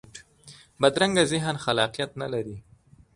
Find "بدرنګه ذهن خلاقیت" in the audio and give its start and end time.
0.81-2.11